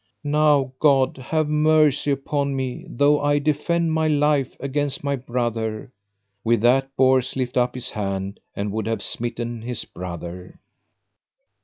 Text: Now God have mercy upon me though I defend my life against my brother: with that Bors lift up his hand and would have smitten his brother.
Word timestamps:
Now 0.23 0.73
God 0.79 1.17
have 1.17 1.47
mercy 1.47 2.09
upon 2.09 2.55
me 2.55 2.85
though 2.89 3.21
I 3.21 3.37
defend 3.37 3.93
my 3.93 4.07
life 4.07 4.57
against 4.59 5.03
my 5.03 5.15
brother: 5.15 5.91
with 6.43 6.61
that 6.61 6.89
Bors 6.97 7.35
lift 7.35 7.55
up 7.55 7.75
his 7.75 7.91
hand 7.91 8.39
and 8.55 8.71
would 8.71 8.87
have 8.87 9.03
smitten 9.03 9.61
his 9.61 9.85
brother. 9.85 10.59